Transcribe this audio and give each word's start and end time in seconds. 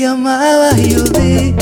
llamaba 0.00 0.70
Judy. 0.70 1.54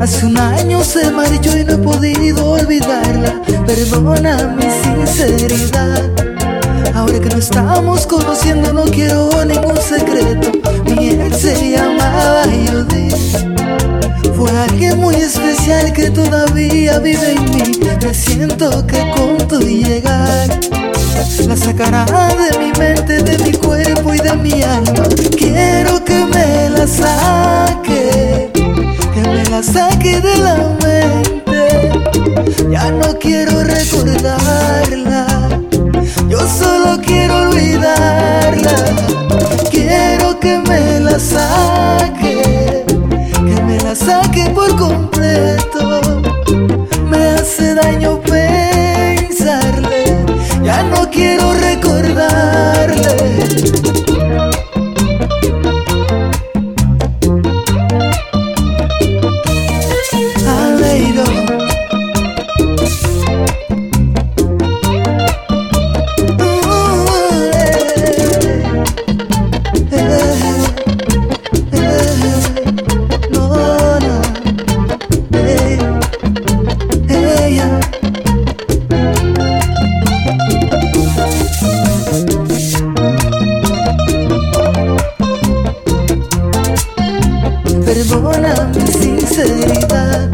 Hace 0.00 0.26
un 0.26 0.38
año 0.38 0.84
se 0.84 1.10
marchó 1.10 1.56
y 1.58 1.64
no 1.64 1.72
he 1.72 1.78
podido 1.78 2.52
olvidarla. 2.52 3.42
Perdona 3.66 4.54
mi 4.56 4.68
sinceridad. 4.82 6.02
Ahora 6.94 7.18
que 7.18 7.28
no 7.30 7.38
estamos 7.38 8.06
conociendo, 8.06 8.72
no 8.72 8.84
quiero 8.84 9.44
ningún 9.44 9.76
secreto. 9.76 10.52
Mi 10.84 11.08
ex 11.08 11.38
se 11.38 11.70
llamaba 11.72 12.44
Judy. 12.44 13.10
Fue 14.36 14.50
alguien 14.50 15.00
muy 15.00 15.16
especial 15.16 15.92
que 15.92 16.10
todavía 16.10 17.00
vive 17.00 17.32
en 17.32 17.44
mí. 17.50 17.62
Me 18.04 18.14
siento 18.14 18.86
que 18.86 19.00
con 19.16 19.48
tu 19.48 19.58
llegar 19.58 20.48
la 21.48 21.56
sacará 21.56 22.04
de 22.06 22.58
mi 22.58 22.72
mente, 22.78 23.22
de 23.22 23.38
mi 23.38 23.52
cuerpo 23.52 24.14
y 24.14 24.18
de 24.18 24.36
mi 24.36 24.62
alma. 24.62 25.01
La 29.62 29.72
saque 29.72 30.20
de 30.20 30.36
la 30.38 30.56
mente. 30.82 31.92
Ya 32.70 32.90
no 32.90 33.18
quiero 33.18 33.62
recordarla, 33.62 35.26
Perdona 87.92 88.70
mi 88.74 88.90
sinceridad. 88.90 90.30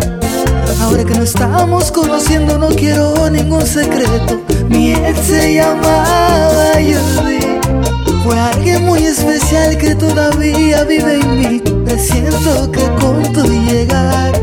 Ahora 0.80 1.02
que 1.04 1.12
no 1.16 1.24
estamos 1.24 1.90
conociendo, 1.90 2.56
no 2.56 2.68
quiero 2.68 3.28
ningún 3.30 3.66
secreto. 3.66 4.40
Mi 4.68 4.92
ex 4.92 5.18
se 5.26 5.54
llamaba 5.54 6.74
Judy. 6.74 7.58
Fue 8.22 8.38
alguien 8.38 8.84
muy 8.84 9.04
especial 9.04 9.76
que 9.76 9.96
todavía 9.96 10.84
vive 10.84 11.14
en 11.14 11.40
mí. 11.40 11.58
Presiento 11.84 12.70
que 12.70 12.84
con 13.00 13.24
tu 13.32 13.42
llegar 13.42 14.40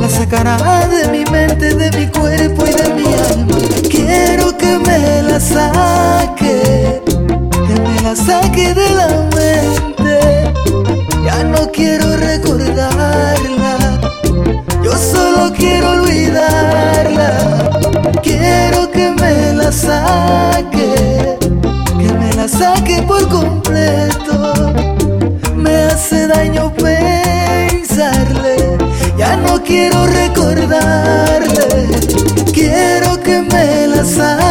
la 0.00 0.08
sacará 0.08 0.88
de 0.88 1.06
mi 1.06 1.24
mente, 1.30 1.76
de 1.76 1.96
mi 1.96 2.08
cuerpo 2.08 2.64
y 2.66 2.72
de 2.74 2.94
mi 2.94 3.06
alma. 3.06 3.56
Quiero 3.88 4.58
que 4.58 4.78
me 4.80 5.22
la 5.22 5.38
saque, 5.38 7.02
que 7.06 7.80
me 7.80 8.00
la 8.02 8.16
saque 8.16 8.74
de 8.74 8.90
la 8.90 9.06
mente. 9.32 10.35
Ya 11.26 11.42
no 11.42 11.70
quiero 11.72 12.16
recordarla, 12.16 13.98
yo 14.80 14.92
solo 14.92 15.52
quiero 15.52 15.90
olvidarla. 15.90 17.70
Quiero 18.22 18.88
que 18.92 19.10
me 19.10 19.52
la 19.52 19.72
saque, 19.72 21.36
que 21.98 22.12
me 22.12 22.32
la 22.34 22.46
saque 22.46 23.02
por 23.02 23.28
completo. 23.28 24.72
Me 25.56 25.86
hace 25.86 26.28
daño 26.28 26.72
pensarle, 26.74 28.56
ya 29.18 29.36
no 29.36 29.60
quiero 29.64 30.06
recordarle. 30.06 31.88
Quiero 32.54 33.20
que 33.20 33.42
me 33.42 33.88
la 33.88 34.04
saque, 34.04 34.45